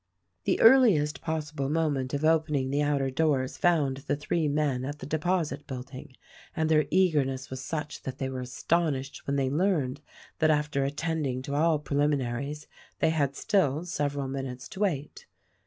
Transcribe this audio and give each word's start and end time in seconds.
The 0.45 0.59
earliest 0.61 1.21
possible 1.21 1.69
moment 1.69 2.11
of 2.15 2.25
opening 2.25 2.71
the 2.71 2.81
outer 2.81 3.11
doors 3.11 3.55
found 3.55 3.97
the 3.97 4.15
three 4.15 4.47
men 4.47 4.83
at 4.83 4.97
the 4.97 5.05
Deposit 5.05 5.67
Building, 5.67 6.17
and 6.55 6.69
their 6.69 6.87
eagerness 6.89 7.51
was 7.51 7.61
such 7.63 8.01
that 8.01 8.17
they 8.17 8.27
were 8.27 8.39
astonished 8.41 9.27
when 9.27 9.35
they 9.35 9.51
learned 9.51 10.01
that 10.39 10.49
after 10.49 10.83
attending 10.83 11.43
to 11.43 11.53
all 11.53 11.77
preliminaries 11.77 12.65
they 12.97 13.11
had 13.11 13.35
still 13.35 13.85
several 13.85 14.27
minutes 14.27 14.67
to 14.69 14.79
wait. 14.79 15.27